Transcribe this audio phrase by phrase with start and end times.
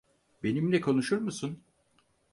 [0.43, 1.63] Benimle konuşur musun?